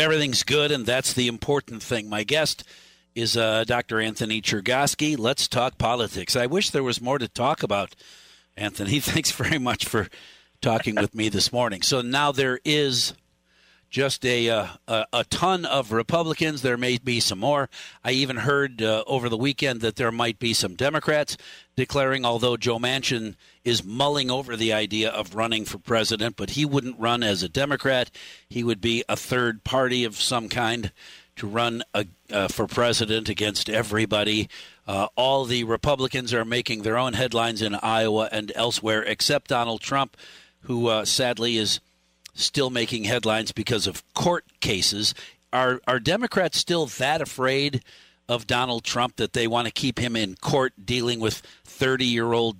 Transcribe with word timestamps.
Everything's 0.00 0.44
good, 0.44 0.72
and 0.72 0.86
that's 0.86 1.12
the 1.12 1.28
important 1.28 1.82
thing. 1.82 2.08
My 2.08 2.24
guest 2.24 2.64
is 3.14 3.36
uh, 3.36 3.64
Dr. 3.64 4.00
Anthony 4.00 4.40
Chergosky. 4.40 5.18
Let's 5.18 5.46
talk 5.46 5.76
politics. 5.76 6.34
I 6.34 6.46
wish 6.46 6.70
there 6.70 6.82
was 6.82 7.02
more 7.02 7.18
to 7.18 7.28
talk 7.28 7.62
about, 7.62 7.94
Anthony. 8.56 8.98
Thanks 9.00 9.30
very 9.30 9.58
much 9.58 9.84
for 9.84 10.08
talking 10.62 10.94
with 10.94 11.14
me 11.14 11.28
this 11.28 11.52
morning. 11.52 11.82
So 11.82 12.00
now 12.00 12.32
there 12.32 12.60
is 12.64 13.12
just 13.90 14.24
a, 14.24 14.48
uh, 14.48 14.66
a, 14.86 15.06
a 15.12 15.24
ton 15.24 15.64
of 15.64 15.92
Republicans. 15.92 16.62
There 16.62 16.76
may 16.76 16.98
be 16.98 17.20
some 17.20 17.40
more. 17.40 17.68
I 18.04 18.12
even 18.12 18.38
heard 18.38 18.80
uh, 18.80 19.02
over 19.06 19.28
the 19.28 19.36
weekend 19.36 19.80
that 19.80 19.96
there 19.96 20.12
might 20.12 20.38
be 20.38 20.54
some 20.54 20.76
Democrats 20.76 21.36
declaring, 21.76 22.24
although 22.24 22.56
Joe 22.56 22.78
Manchin 22.78 23.34
is 23.64 23.84
mulling 23.84 24.30
over 24.30 24.56
the 24.56 24.72
idea 24.72 25.10
of 25.10 25.34
running 25.34 25.64
for 25.64 25.78
president, 25.78 26.36
but 26.36 26.50
he 26.50 26.64
wouldn't 26.64 27.00
run 27.00 27.22
as 27.22 27.42
a 27.42 27.48
Democrat. 27.48 28.10
He 28.48 28.62
would 28.62 28.80
be 28.80 29.04
a 29.08 29.16
third 29.16 29.64
party 29.64 30.04
of 30.04 30.16
some 30.16 30.48
kind 30.48 30.92
to 31.36 31.46
run 31.46 31.82
a, 31.94 32.06
uh, 32.30 32.48
for 32.48 32.66
president 32.66 33.28
against 33.28 33.68
everybody. 33.68 34.48
Uh, 34.86 35.08
all 35.16 35.44
the 35.44 35.64
Republicans 35.64 36.32
are 36.34 36.44
making 36.44 36.82
their 36.82 36.98
own 36.98 37.14
headlines 37.14 37.62
in 37.62 37.74
Iowa 37.74 38.28
and 38.30 38.52
elsewhere, 38.54 39.02
except 39.02 39.48
Donald 39.48 39.80
Trump, 39.80 40.16
who 40.62 40.88
uh, 40.88 41.04
sadly 41.04 41.56
is 41.56 41.80
still 42.42 42.70
making 42.70 43.04
headlines 43.04 43.52
because 43.52 43.86
of 43.86 44.02
court 44.14 44.44
cases. 44.60 45.14
Are 45.52 45.80
are 45.86 46.00
Democrats 46.00 46.58
still 46.58 46.86
that 46.86 47.20
afraid 47.20 47.82
of 48.28 48.46
Donald 48.46 48.84
Trump 48.84 49.16
that 49.16 49.32
they 49.32 49.46
want 49.46 49.66
to 49.66 49.72
keep 49.72 49.98
him 49.98 50.14
in 50.14 50.36
court 50.36 50.72
dealing 50.84 51.20
with 51.20 51.42
thirty 51.64 52.06
year 52.06 52.32
old 52.32 52.56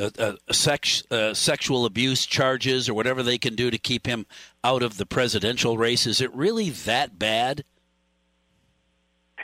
uh, 0.00 0.10
uh, 0.18 0.52
sex, 0.52 1.02
uh, 1.10 1.34
sexual 1.34 1.84
abuse 1.84 2.24
charges 2.24 2.88
or 2.88 2.94
whatever 2.94 3.22
they 3.22 3.36
can 3.36 3.54
do 3.54 3.70
to 3.70 3.78
keep 3.78 4.06
him 4.06 4.24
out 4.64 4.82
of 4.82 4.96
the 4.96 5.04
presidential 5.04 5.76
race? 5.76 6.06
Is 6.06 6.20
it 6.20 6.34
really 6.34 6.70
that 6.70 7.18
bad? 7.18 7.64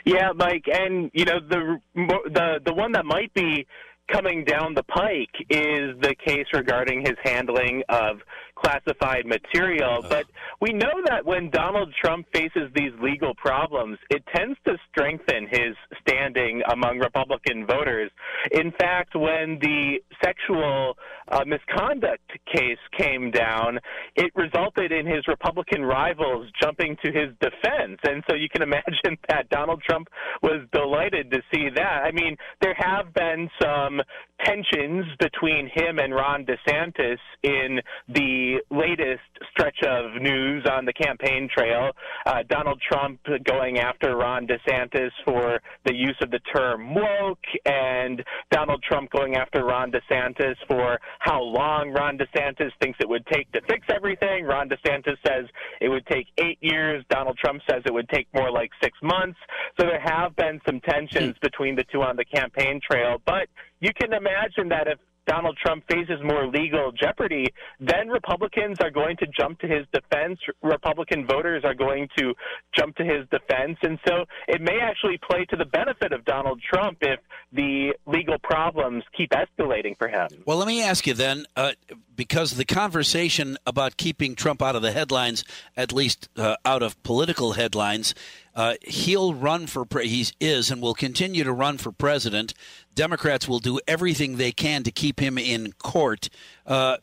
Yeah, 0.03 0.31
Mike, 0.35 0.67
and 0.71 1.11
you 1.13 1.25
know 1.25 1.39
the 1.39 1.79
the 1.95 2.61
the 2.63 2.73
one 2.73 2.93
that 2.93 3.05
might 3.05 3.33
be 3.33 3.67
coming 4.11 4.43
down 4.43 4.73
the 4.73 4.83
pike 4.83 5.35
is 5.49 5.99
the 6.01 6.15
case 6.25 6.45
regarding 6.53 7.01
his 7.01 7.15
handling 7.23 7.83
of 7.89 8.17
classified 8.55 9.25
material. 9.25 9.99
Uh-huh. 9.99 10.07
But 10.09 10.25
we 10.61 10.73
know 10.73 10.93
that 11.05 11.25
when 11.25 11.49
Donald 11.49 11.93
Trump 12.01 12.25
faces 12.33 12.69
these 12.75 12.91
legal 13.01 13.35
problems, 13.35 13.97
it 14.09 14.23
tends 14.35 14.57
to 14.65 14.77
strengthen 14.89 15.47
his 15.49 15.75
standing 16.01 16.61
among 16.71 16.99
Republican 16.99 17.65
voters. 17.67 18.11
In 18.51 18.71
fact, 18.79 19.15
when 19.15 19.59
the 19.61 19.97
sexual 20.23 20.97
uh, 21.29 21.43
misconduct 21.45 22.31
case 22.53 22.77
came 22.97 23.31
down, 23.31 23.79
it 24.15 24.31
resulted 24.35 24.91
in 24.91 25.05
his 25.05 25.27
Republican 25.27 25.83
rivals 25.83 26.49
jumping 26.61 26.97
to 27.03 27.11
his 27.11 27.29
defense. 27.41 27.99
And 28.03 28.23
so 28.29 28.35
you 28.35 28.47
can 28.49 28.61
imagine 28.67 29.17
that 29.29 29.49
Donald 29.49 29.81
Trump 29.87 30.07
was 30.41 30.65
delighted 30.71 31.31
to 31.31 31.41
see 31.53 31.69
that. 31.75 32.03
I 32.03 32.11
mean, 32.11 32.35
there 32.61 32.75
have 32.77 33.13
been 33.13 33.49
some 33.61 34.01
tensions 34.43 35.05
between 35.19 35.69
him 35.73 35.99
and 35.99 36.13
Ron 36.13 36.45
DeSantis 36.45 37.17
in 37.43 37.79
the 38.09 38.57
latest 38.69 39.21
stretch 39.51 39.77
of 39.83 40.21
news 40.21 40.65
on 40.69 40.85
the 40.85 40.93
campaign 40.93 41.49
trail. 41.55 41.91
Uh, 42.25 42.43
Donald 42.49 42.81
Trump 42.87 43.19
going 43.45 43.79
after 43.79 44.15
Ron 44.15 44.47
DeSantis 44.47 45.11
for 45.25 45.59
the 45.85 45.93
use 45.93 46.15
of 46.21 46.31
the 46.31 46.39
term 46.55 46.93
woke, 46.93 47.43
and 47.65 48.23
Donald 48.51 48.83
Trump 48.83 49.11
going 49.11 49.35
after 49.35 49.65
Ron 49.65 49.91
DeSantis 49.91 50.55
for 50.67 50.99
how 51.19 51.41
long 51.41 51.91
Ron 51.91 52.17
DeSantis 52.17 52.71
thinks 52.81 52.97
it 53.01 53.09
would 53.09 53.25
take 53.27 53.51
to 53.51 53.61
fix 53.67 53.87
everything. 53.93 54.45
Ron 54.45 54.69
DeSantis 54.69 55.17
says 55.25 55.45
it 55.81 55.89
would 55.89 56.05
take 56.07 56.27
eight 56.37 56.57
years. 56.61 57.03
Donald 57.09 57.37
Trump 57.37 57.61
says 57.69 57.81
it 57.85 57.93
would 57.93 58.09
take 58.09 58.27
more 58.33 58.51
like 58.51 58.71
six 58.81 58.97
months. 59.01 59.39
So 59.79 59.87
there 59.87 60.01
have 60.01 60.35
been 60.35 60.59
some 60.65 60.79
tensions 60.81 61.35
hmm. 61.35 61.45
between 61.45 61.75
the 61.75 61.85
two 61.91 62.01
on 62.01 62.15
the 62.15 62.25
campaign 62.25 62.79
trail, 62.89 63.21
but 63.25 63.47
you 63.79 63.91
can 63.93 64.13
imagine 64.13 64.69
that 64.69 64.87
if 64.87 64.99
Donald 65.27 65.57
Trump 65.63 65.83
faces 65.89 66.19
more 66.23 66.47
legal 66.47 66.91
jeopardy, 66.91 67.45
then 67.79 68.07
Republicans 68.07 68.77
are 68.79 68.89
going 68.89 69.17
to 69.17 69.27
jump 69.37 69.59
to 69.59 69.67
his 69.67 69.85
defense. 69.93 70.39
Republican 70.63 71.27
voters 71.27 71.63
are 71.65 71.73
going 71.73 72.07
to 72.17 72.33
jump 72.75 72.95
to 72.95 73.03
his 73.03 73.27
defense. 73.29 73.77
And 73.83 73.99
so 74.07 74.25
it 74.47 74.61
may 74.61 74.79
actually 74.81 75.19
play 75.29 75.45
to 75.49 75.55
the 75.55 75.65
benefit 75.65 76.13
of 76.13 76.25
Donald 76.25 76.61
Trump 76.61 76.97
if 77.01 77.19
the 77.51 77.93
legal 78.05 78.37
problems 78.39 79.03
keep 79.15 79.31
escalating 79.31 79.97
for 79.97 80.07
him. 80.07 80.27
Well, 80.45 80.57
let 80.57 80.67
me 80.67 80.81
ask 80.81 81.05
you 81.05 81.13
then, 81.13 81.45
uh, 81.55 81.73
because 82.15 82.51
the 82.51 82.65
conversation 82.65 83.57
about 83.65 83.97
keeping 83.97 84.35
Trump 84.35 84.61
out 84.61 84.75
of 84.75 84.81
the 84.81 84.91
headlines, 84.91 85.43
at 85.75 85.91
least 85.93 86.29
uh, 86.37 86.55
out 86.65 86.81
of 86.81 87.01
political 87.03 87.53
headlines, 87.53 88.15
uh, 88.57 88.73
he'll 88.81 89.35
run 89.35 89.67
for 89.67 89.85
pre- 89.85 90.07
he 90.07 90.25
is 90.39 90.71
and 90.71 90.81
will 90.81 90.95
continue 90.95 91.43
to 91.43 91.53
run 91.53 91.77
for 91.77 91.91
president. 91.91 92.55
Democrats 92.95 93.47
will 93.47 93.59
do 93.59 93.79
everything 93.87 94.35
they 94.35 94.51
can 94.51 94.81
to 94.81 94.91
keep 94.91 95.19
him 95.19 95.37
in 95.37 95.71
court. 95.73 96.27
Uh, 96.65 96.97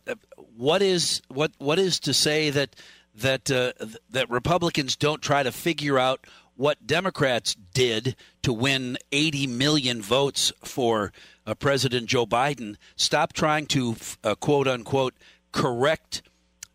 what 0.56 0.82
is 0.82 1.22
what 1.28 1.52
what 1.58 1.78
is 1.78 2.00
to 2.00 2.12
say 2.12 2.50
that 2.50 2.74
that 3.14 3.48
uh, 3.52 3.72
that 4.10 4.28
Republicans 4.28 4.96
don't 4.96 5.22
try 5.22 5.44
to 5.44 5.52
figure 5.52 5.96
out 5.96 6.26
what 6.56 6.86
Democrats 6.86 7.54
did 7.54 8.16
to 8.42 8.52
win 8.52 8.98
80 9.12 9.46
million 9.46 10.02
votes 10.02 10.52
for 10.64 11.12
uh, 11.46 11.54
President 11.54 12.08
Joe 12.08 12.26
Biden? 12.26 12.76
Stop 12.96 13.32
trying 13.32 13.66
to 13.66 13.94
uh, 14.24 14.34
quote 14.34 14.66
unquote 14.66 15.14
correct 15.52 16.22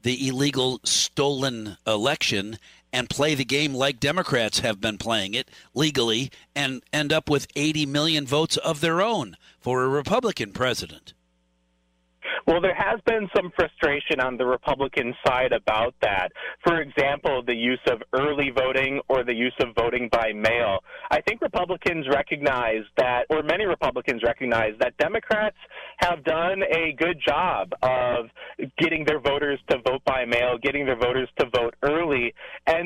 the 0.04 0.30
illegal 0.30 0.80
stolen 0.86 1.76
election 1.86 2.58
and 2.92 3.10
play 3.10 3.36
the 3.36 3.46
game 3.46 3.74
like 3.74 4.00
Democrats 4.00 4.60
have 4.60 4.82
been 4.82 4.98
playing 4.98 5.34
it 5.34 5.50
legally 5.74 6.32
and 6.56 6.82
end 6.92 7.14
up 7.14 7.30
with 7.30 7.48
80 7.56 7.86
million 7.86 8.26
votes 8.26 8.58
of 8.58 8.82
their 8.82 9.02
own 9.02 9.38
for 9.60 9.84
a 9.84 9.88
Republican 9.88 10.52
president. 10.52 11.14
Well, 12.48 12.62
there 12.62 12.76
has 12.76 13.00
been 13.06 13.30
some 13.36 13.52
frustration 13.56 14.20
on 14.20 14.38
the 14.38 14.46
Republican 14.46 15.14
side 15.26 15.52
about 15.52 15.94
that. 16.02 16.30
For 16.66 16.82
example, 16.82 17.44
the 17.46 17.56
use 17.56 17.80
of 17.88 18.02
early 18.14 18.50
voting 18.50 19.02
or 19.08 19.24
the 19.24 19.36
use 19.36 19.54
of 19.62 19.76
voting 19.76 20.10
by 20.12 20.32
mail. 20.34 20.80
I 21.12 21.22
think 21.22 21.42
Republicans 21.42 22.08
recognize 22.12 22.84
that, 22.98 23.26
or 23.30 23.44
many 23.44 23.66
Republicans 23.66 24.24
recognize 24.24 24.74
that 24.80 24.98
Democrats 24.98 25.58
have 25.98 26.24
done 26.24 26.64
a 26.64 26.94
good 26.94 27.22
job 27.26 27.72
of 27.82 28.26
getting 28.78 29.06
their 29.06 29.20
voters 29.20 29.60
to 29.70 29.78
vote 29.86 30.04
by 30.06 30.26
mail, 30.26 30.58
getting 30.62 30.86
their 30.86 30.98
voters 30.98 31.30
to 31.40 31.50
vote 31.54 31.76
early. 31.84 32.34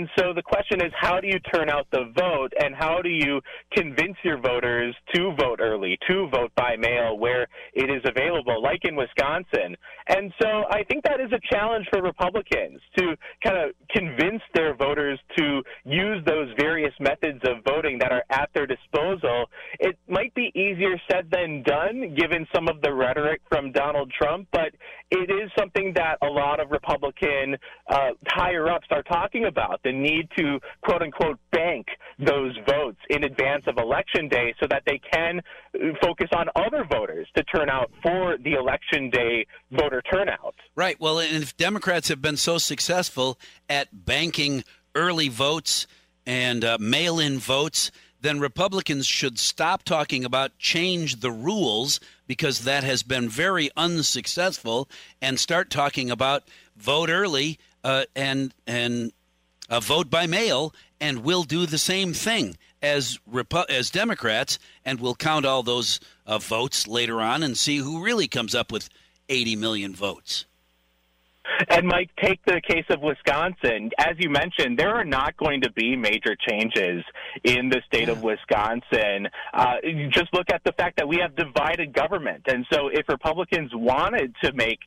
And 0.03 0.09
so 0.19 0.34
the 0.34 0.41
question 0.41 0.81
is, 0.81 0.91
how 1.00 1.22
do 1.22 1.28
you 1.28 1.40
turn 1.56 1.69
out 1.69 1.88
the 1.94 2.12
vote 2.14 2.52
and 2.59 2.75
how 2.75 3.02
do 3.02 3.08
you 3.08 3.40
convince 3.72 4.18
your 4.22 4.38
voters 4.38 4.94
to 5.14 5.34
vote 5.40 5.62
early, 5.62 5.97
to 6.09 6.28
vote 6.28 6.52
by 6.58 6.75
mail 6.75 7.18
where 7.18 7.47
it 7.74 7.90
is 7.90 8.02
available, 8.03 8.62
like 8.62 8.81
in 8.84 8.97
Wisconsin? 8.97 9.78
And 10.09 10.34
so 10.41 10.66
I 10.69 10.84
think 10.90 11.06
that 11.06 11.22
is 11.22 11.31
a 11.31 11.40
challenge 11.50 11.88
for 11.90 12.02
Republicans 12.02 12.81
to 12.97 13.16
kind 13.46 13.58
of 13.58 13.82
convince 13.93 14.41
their 14.53 14.75
voters 14.75 15.19
to 15.37 15.61
use 15.83 16.23
those 16.25 16.49
various 16.59 16.93
methods 16.99 17.39
of 17.45 17.63
voting 17.65 17.97
that 17.99 18.11
are 18.11 18.23
at 18.29 18.49
their 18.53 18.65
disposal. 18.65 19.45
It 19.79 19.97
might 20.07 20.33
be 20.33 20.51
easier 20.55 20.99
said 21.09 21.29
than 21.31 21.63
done 21.63 22.15
given 22.15 22.47
some 22.53 22.67
of 22.67 22.81
the 22.81 22.93
rhetoric 22.93 23.41
from 23.49 23.71
Donald 23.71 24.11
Trump, 24.11 24.47
but 24.51 24.71
it 25.11 25.29
is 25.29 25.51
something 25.57 25.93
that 25.95 26.17
a 26.21 26.27
lot 26.27 26.59
of 26.59 26.71
Republican 26.71 27.55
uh, 27.89 28.09
higher 28.27 28.69
ups 28.69 28.87
are 28.91 29.03
talking 29.03 29.45
about 29.45 29.79
the 29.83 29.91
need 29.91 30.27
to 30.37 30.59
quote 30.83 31.01
unquote 31.01 31.39
bank 31.51 31.85
those 32.19 32.55
votes 32.67 32.99
in 33.09 33.23
advance 33.23 33.63
of 33.67 33.77
election 33.77 34.27
day 34.27 34.53
so 34.59 34.67
that 34.69 34.83
they 34.85 34.99
can 35.11 35.41
focus 36.01 36.29
on 36.35 36.47
other 36.55 36.85
voters 36.89 37.27
to 37.35 37.43
turn 37.43 37.69
out 37.69 37.91
for 38.01 38.37
the 38.43 38.53
election 38.53 39.09
day 39.09 39.45
voter 39.71 40.01
turnout. 40.11 40.55
Right. 40.75 40.99
Well, 40.99 41.19
and 41.19 41.43
if 41.43 41.55
Democrats 41.57 42.07
have 42.09 42.21
been 42.21 42.37
so 42.37 42.57
successful 42.57 43.39
at 43.69 43.82
banking 43.91 44.63
early 44.95 45.29
votes 45.29 45.88
and 46.25 46.63
uh, 46.63 46.78
mail 46.79 47.19
in 47.19 47.40
votes, 47.40 47.91
then 48.22 48.40
Republicans 48.40 49.05
should 49.05 49.37
stop 49.37 49.84
talking 49.84 50.23
about 50.23 50.58
change 50.58 51.19
the 51.19 51.31
rules 51.31 51.99
because 52.25 52.63
that 52.63 52.84
has 52.84 53.03
been 53.03 53.28
very 53.28 53.69
unsuccessful 53.75 54.90
and 55.22 55.40
start 55.40 55.69
talking 55.69 56.09
about 56.09 56.43
vote 56.78 57.09
early 57.09 57.59
uh, 57.84 58.05
and 58.16 58.53
and 58.66 59.11
uh, 59.69 59.79
vote 59.79 60.09
by 60.09 60.25
mail 60.25 60.73
and 61.02 61.23
we'll 61.23 61.43
do 61.43 61.66
the 61.66 61.78
same 61.78 62.13
thing 62.13 62.58
as 62.81 63.19
Repu- 63.29 63.69
as 63.69 63.90
Democrats 63.90 64.58
and 64.85 64.99
we'll 64.99 65.16
count 65.16 65.46
all 65.46 65.63
those 65.63 65.99
uh, 66.25 66.37
votes 66.37 66.87
later 66.87 67.19
on 67.22 67.43
and 67.43 67.58
see 67.58 67.78
who 67.78 68.03
really 68.03 68.28
comes 68.28 68.55
up 68.55 68.72
with 68.72 68.90
80 69.28 69.58
million 69.58 69.93
votes. 69.93 70.46
And 71.69 71.87
Mike, 71.87 72.09
take 72.22 72.43
the 72.45 72.61
case 72.61 72.85
of 72.90 73.01
Wisconsin. 73.01 73.91
As 73.97 74.16
you 74.17 74.29
mentioned, 74.29 74.78
there 74.78 74.95
are 74.95 75.05
not 75.05 75.35
going 75.37 75.61
to 75.61 75.72
be 75.72 75.95
major 75.95 76.35
changes 76.49 77.03
in 77.43 77.69
the 77.69 77.81
state 77.85 78.09
of 78.09 78.23
Wisconsin. 78.23 79.28
Uh, 79.53 79.75
just 80.09 80.34
look 80.34 80.47
at 80.53 80.63
the 80.63 80.72
fact 80.73 80.97
that 80.97 81.07
we 81.07 81.17
have 81.17 81.35
divided 81.35 81.93
government. 81.93 82.43
And 82.47 82.66
so 82.72 82.87
if 82.87 83.07
Republicans 83.09 83.72
wanted 83.73 84.34
to 84.43 84.53
make 84.53 84.79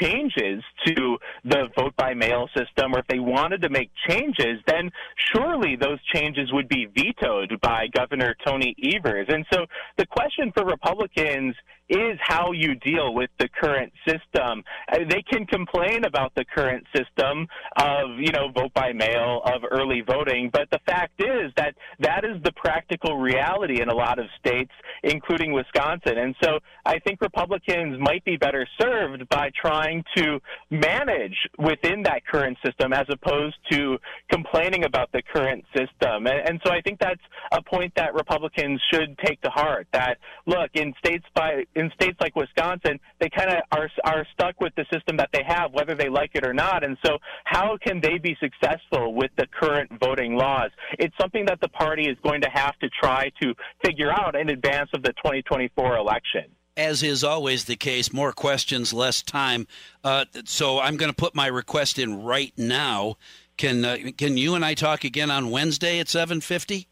changes 0.00 0.62
to 0.86 1.18
the 1.44 1.68
vote 1.76 1.94
by 1.96 2.14
mail 2.14 2.48
system 2.56 2.94
or 2.94 3.00
if 3.00 3.06
they 3.08 3.18
wanted 3.18 3.62
to 3.62 3.68
make 3.68 3.90
changes, 4.08 4.60
then 4.66 4.90
surely 5.34 5.76
those 5.76 5.98
changes 6.12 6.52
would 6.52 6.68
be 6.68 6.86
vetoed 6.86 7.60
by 7.60 7.86
Governor 7.88 8.34
Tony 8.46 8.74
Evers. 8.82 9.26
And 9.28 9.44
so 9.52 9.66
the 9.96 10.06
question 10.06 10.52
for 10.54 10.64
Republicans 10.64 11.54
is 11.88 12.18
how 12.20 12.52
you 12.52 12.74
deal 12.76 13.14
with 13.14 13.30
the 13.38 13.48
current 13.60 13.92
system. 14.06 14.62
Uh, 14.90 14.98
they 15.08 15.22
can 15.22 15.46
complain 15.46 16.04
about 16.04 16.34
the 16.34 16.44
current 16.44 16.84
system 16.94 17.46
of, 17.76 18.18
you 18.18 18.32
know, 18.32 18.48
vote 18.54 18.72
by 18.74 18.92
mail, 18.92 19.42
of 19.44 19.62
early 19.70 20.00
voting, 20.00 20.50
but 20.52 20.68
the 20.70 20.78
fact 20.86 21.20
is 21.20 21.52
that 21.56 21.74
that 22.00 22.24
is 22.24 22.42
the 22.42 22.52
practical 22.52 23.18
reality 23.18 23.80
in 23.82 23.88
a 23.88 23.94
lot 23.94 24.18
of 24.18 24.26
states, 24.38 24.72
including 25.02 25.52
Wisconsin. 25.52 26.18
And 26.18 26.34
so 26.42 26.58
I 26.86 26.98
think 27.00 27.20
Republicans 27.20 27.98
might 28.00 28.24
be 28.24 28.36
better 28.36 28.66
served 28.80 29.28
by 29.28 29.50
trying 29.60 30.04
to 30.16 30.40
manage 30.70 31.36
within 31.58 32.02
that 32.04 32.26
current 32.26 32.56
system 32.64 32.92
as 32.92 33.06
opposed 33.10 33.56
to 33.70 33.98
complaining 34.30 34.84
about 34.84 35.12
the 35.12 35.22
current 35.34 35.64
system. 35.76 36.26
And, 36.26 36.48
and 36.48 36.60
so 36.64 36.72
I 36.72 36.80
think 36.80 36.98
that's 36.98 37.20
a 37.52 37.62
point 37.62 37.92
that 37.96 38.14
Republicans 38.14 38.80
should 38.92 39.18
take 39.18 39.40
to 39.42 39.50
heart 39.50 39.86
that, 39.92 40.18
look, 40.46 40.70
in 40.74 40.94
states 40.98 41.24
by 41.34 41.64
in 41.76 41.90
states 41.94 42.16
like 42.20 42.36
Wisconsin, 42.36 42.98
they 43.20 43.28
kind 43.28 43.50
of 43.50 43.62
are 43.72 43.90
are 44.04 44.26
stuck 44.32 44.60
with 44.60 44.74
the 44.76 44.84
system 44.92 45.16
that 45.16 45.30
they 45.32 45.42
have, 45.46 45.72
whether 45.72 45.94
they 45.94 46.08
like 46.08 46.30
it 46.34 46.46
or 46.46 46.54
not. 46.54 46.84
And 46.84 46.96
so, 47.04 47.18
how 47.44 47.76
can 47.84 48.00
they 48.00 48.18
be 48.18 48.36
successful 48.40 49.14
with 49.14 49.30
the 49.36 49.46
current 49.46 49.90
voting 50.00 50.36
laws? 50.36 50.70
It's 50.98 51.14
something 51.20 51.44
that 51.46 51.60
the 51.60 51.68
party 51.68 52.08
is 52.08 52.16
going 52.22 52.40
to 52.42 52.50
have 52.52 52.78
to 52.78 52.88
try 52.88 53.30
to 53.42 53.54
figure 53.84 54.10
out 54.10 54.36
in 54.36 54.50
advance 54.50 54.90
of 54.94 55.02
the 55.02 55.12
2024 55.24 55.96
election 55.96 56.44
as 56.76 57.02
is 57.02 57.22
always 57.22 57.64
the 57.64 57.76
case, 57.76 58.12
more 58.12 58.32
questions, 58.32 58.92
less 58.92 59.22
time. 59.22 59.66
Uh, 60.02 60.24
so 60.44 60.80
I'm 60.80 60.96
going 60.96 61.10
to 61.10 61.16
put 61.16 61.34
my 61.34 61.46
request 61.46 61.98
in 61.98 62.22
right 62.24 62.52
now. 62.56 63.16
Can 63.56 63.84
uh, 63.84 63.98
can 64.18 64.36
you 64.36 64.54
and 64.54 64.64
I 64.64 64.74
talk 64.74 65.04
again 65.04 65.30
on 65.30 65.50
Wednesday 65.50 66.00
at 66.00 66.08
7:50? 66.08 66.86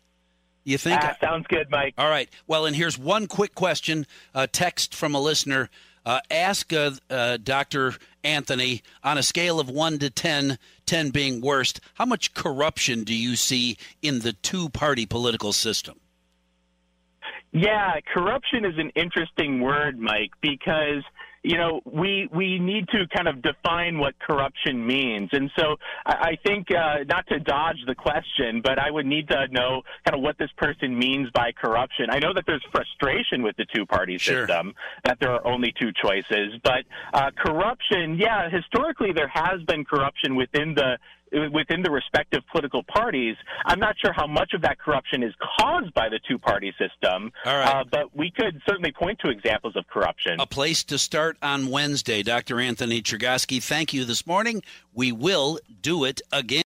You 0.65 0.79
think? 0.79 1.01
Ah, 1.03 1.17
sounds 1.21 1.47
good, 1.49 1.71
Mike. 1.71 1.95
All 1.99 2.09
right. 2.09 2.29
Well, 2.47 2.67
and 2.67 2.77
here's 2.77 2.99
one 2.99 3.27
quick 3.27 3.55
question 3.55 4.07
a 4.35 4.47
text 4.47 4.95
from 4.95 5.15
a 5.15 5.21
listener. 5.21 5.71
Uh, 6.05 6.21
ask 6.31 6.73
uh, 6.73 6.91
uh, 7.11 7.39
Dr. 7.43 7.95
Anthony 8.25 8.83
on 9.05 9.19
a 9.19 9.23
scale 9.23 9.61
of 9.61 9.71
1 9.71 10.01
to 10.01 10.11
10, 10.11 10.59
10 10.85 11.11
being 11.11 11.41
worst, 11.41 11.81
how 11.95 12.05
much 12.05 12.35
corruption 12.35 13.05
do 13.05 13.15
you 13.15 13.37
see 13.37 13.77
in 14.01 14.21
the 14.21 14.33
two 14.33 14.69
party 14.69 15.07
political 15.07 15.53
system? 15.53 16.01
Yeah, 17.53 18.01
corruption 18.13 18.65
is 18.65 18.79
an 18.79 18.91
interesting 18.97 19.61
word, 19.61 19.99
Mike, 19.99 20.33
because 20.41 21.05
you 21.43 21.57
know, 21.57 21.81
we 21.85 22.29
we 22.33 22.59
need 22.59 22.89
to 22.89 23.07
kind 23.15 23.27
of 23.27 23.43
define 23.43 23.99
what 23.99 24.19
corruption 24.21 24.87
means. 24.87 25.29
And 25.33 25.51
so 25.59 25.77
I, 26.07 26.13
I 26.13 26.39
think 26.47 26.69
uh, 26.71 27.05
not 27.09 27.27
to 27.29 27.41
dodge 27.41 27.79
the 27.87 27.95
question, 27.95 28.61
but 28.63 28.79
I 28.79 28.91
would 28.91 29.07
need 29.07 29.29
to 29.29 29.49
know 29.51 29.83
kind 30.05 30.15
of 30.17 30.23
what 30.23 30.39
this 30.39 30.51
person 30.57 30.97
means 30.97 31.31
by 31.35 31.51
corruption. 31.53 32.07
I 32.11 32.21
know 32.21 32.33
that 32.35 32.45
there's 32.47 32.65
frustration 32.71 33.43
with 33.43 33.57
the 33.57 33.67
two 33.75 33.87
party 33.87 34.19
sure. 34.19 34.47
system, 34.47 34.75
that 35.05 35.19
there 35.21 35.33
are 35.33 35.45
only 35.47 35.75
two 35.81 35.91
choices, 35.93 36.61
but 36.63 36.85
uh, 37.13 37.31
corruption, 37.37 38.17
yeah, 38.19 38.49
historically 38.49 39.13
there 39.13 39.31
has 39.33 39.63
been 39.67 39.85
corruption 39.85 40.37
within 40.37 40.75
the 40.75 40.99
within 41.53 41.83
the 41.83 41.91
respective 41.91 42.43
political 42.51 42.83
parties. 42.83 43.37
I'm 43.65 43.79
not 43.79 43.97
sure 43.99 44.13
how 44.13 44.27
much 44.27 44.53
of 44.55 44.63
that 44.63 44.79
corruption 44.79 45.23
is 45.23 45.33
caused 45.59 45.93
by 45.95 46.09
the 46.09 46.21
two 46.29 46.39
party 46.39 46.73
system, 46.79 47.33
uh, 47.45 47.85
but 47.91 48.15
we 48.17 48.31
could 48.31 48.61
certainly 48.69 48.93
point 48.93 49.19
to 49.21 49.31
examples 49.31 49.77
of 49.77 49.87
corruption. 49.89 50.41
A 50.41 50.47
place 50.47 50.85
to 50.85 50.99
start 50.99 51.37
on 51.43 51.69
Wednesday. 51.69 52.23
Dr. 52.23 52.61
Anthony 52.61 53.03
Chergosky, 53.03 53.63
thank 53.63 53.93
you 53.93 54.05
this 54.05 54.27
morning. 54.27 54.63
We 54.95 55.13
will 55.13 55.59
do 55.81 56.05
it 56.05 56.21
again. 56.33 56.53